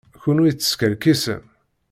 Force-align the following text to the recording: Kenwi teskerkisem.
Kenwi 0.21 0.51
teskerkisem. 0.57 1.43